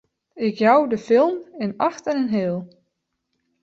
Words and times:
Ik 0.33 0.57
jou 0.57 0.89
de 0.89 0.97
film 0.97 1.37
in 1.57 1.73
acht 1.77 2.05
en 2.07 2.17
in 2.17 2.27
heal! 2.33 2.67